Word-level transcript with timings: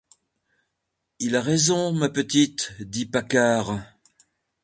Il 1.19 1.35
a 1.35 1.41
raison, 1.43 1.91
ma 1.93 2.09
petite, 2.09 2.73
dit 2.79 3.05
Paccard. 3.05 3.77